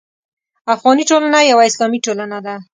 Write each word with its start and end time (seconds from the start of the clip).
افغاني 0.75 1.03
ټولنه 1.09 1.39
یوه 1.51 1.63
اسلامي 1.69 1.99
ټولنه 2.05 2.37
ده. 2.45 2.55